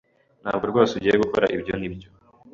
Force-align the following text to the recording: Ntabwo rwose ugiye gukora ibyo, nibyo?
Ntabwo 0.41 0.63
rwose 0.71 0.91
ugiye 0.93 1.15
gukora 1.23 1.45
ibyo, 1.55 1.73
nibyo? 1.79 2.09